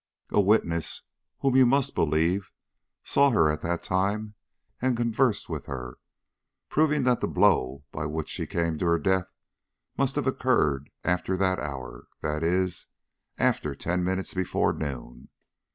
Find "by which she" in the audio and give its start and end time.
7.91-8.47